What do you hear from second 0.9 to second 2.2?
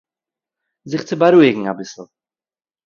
צו בארואיגן אביסל